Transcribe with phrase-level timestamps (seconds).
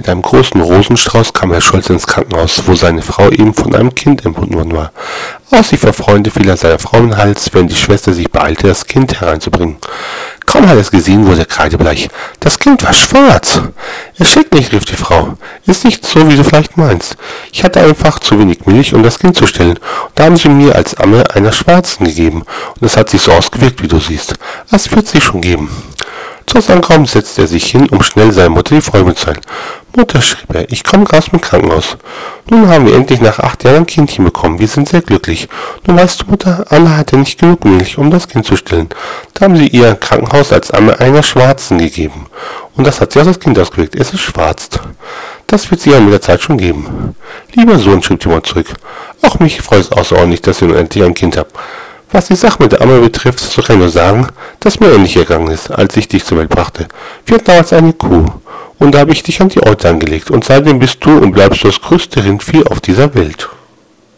[0.00, 3.94] Mit einem großen Rosenstrauß kam Herr Scholz ins Krankenhaus, wo seine Frau eben von einem
[3.94, 4.92] Kind entbunden worden war.
[5.50, 8.66] Aus vor Freude fiel er seiner Frau in den Hals, während die Schwester sich beeilte,
[8.66, 9.76] das Kind hereinzubringen.
[10.46, 12.08] Kaum hat er es gesehen, wurde er kreidebleich.
[12.40, 13.60] Das Kind war schwarz.
[14.16, 15.34] Erschreck nicht, rief die Frau.
[15.66, 17.18] Ist nicht so, wie du vielleicht meinst.
[17.52, 19.76] Ich hatte einfach zu wenig Milch, um das Kind zu stillen.
[19.76, 22.44] Und da haben sie mir als Amme einer Schwarzen gegeben.
[22.80, 24.32] Und es hat sich so ausgewirkt, wie du siehst.
[24.70, 25.68] Das wird sie schon geben.
[26.50, 29.40] Zu seinem Raum setzte er sich hin, um schnell seiner Mutter die Freude mitzuteilen.
[30.00, 31.98] Mutter, schrieb er, ich komme gerade dem Krankenhaus.
[32.48, 34.58] Nun haben wir endlich nach acht Jahren ein Kindchen bekommen.
[34.58, 35.46] Wir sind sehr glücklich.
[35.86, 38.88] Nun weißt du, Mutter, Anna hatte nicht genug Milch, um das Kind zu stillen.
[39.34, 42.28] Da haben sie ihr im Krankenhaus als Amme einer Schwarzen gegeben.
[42.76, 43.94] Und das hat sie auf das Kind ausgewirkt.
[43.94, 44.70] Es ist schwarz.
[45.46, 47.14] Das wird sie ja mit der Zeit schon geben.
[47.52, 48.68] Lieber Sohn, schrieb Mutter zurück.
[49.20, 51.54] Auch mich freut es außerordentlich, dass ihr nun endlich ein Kind habt.
[52.10, 54.28] Was die Sache mit der Amme betrifft, so kann ich nur sagen,
[54.60, 56.88] dass mir ähnlich ergangen ist, als ich dich zur Welt brachte.
[57.26, 58.24] Wir hatten damals eine Kuh,
[58.80, 61.64] und da habe ich dich an die Orte angelegt, und seitdem bist du und bleibst
[61.64, 63.48] das größte Rindvieh auf dieser Welt.